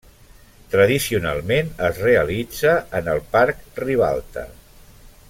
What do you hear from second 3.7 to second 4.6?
Ribalta.